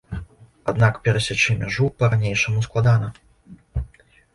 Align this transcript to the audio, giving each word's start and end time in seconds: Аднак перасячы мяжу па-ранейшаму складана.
Аднак 0.73 0.93
перасячы 1.03 1.57
мяжу 1.61 1.93
па-ранейшаму 2.01 2.59
складана. 2.71 3.15